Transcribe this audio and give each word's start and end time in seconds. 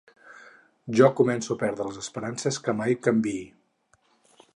Ja 0.99 1.09
començo 1.19 1.51
a 1.57 1.61
perdre 1.63 1.85
les 1.89 1.99
esperances 2.05 2.59
que 2.69 2.75
mai 2.79 2.97
canviï. 3.09 3.45